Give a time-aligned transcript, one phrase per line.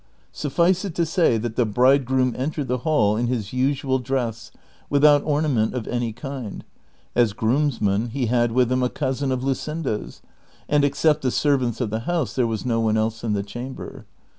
[0.33, 4.49] Suflice it to say that the bridegroom entered the hall in his usual dress,
[4.89, 6.65] without ornament of any kind;
[7.15, 10.23] as groomsman he had with him a cousin of Luscinda's,
[10.67, 14.07] and except the servants of the house there was no one else in the chamber.